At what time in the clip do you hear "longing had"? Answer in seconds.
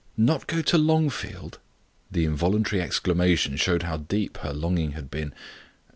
4.51-5.11